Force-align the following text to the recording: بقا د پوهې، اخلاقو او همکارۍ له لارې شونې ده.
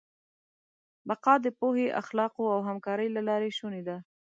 بقا 1.07 1.33
د 1.45 1.47
پوهې، 1.59 1.87
اخلاقو 2.01 2.43
او 2.55 2.59
همکارۍ 2.69 3.07
له 3.15 3.21
لارې 3.29 3.49
شونې 3.57 3.81
ده. 3.87 3.97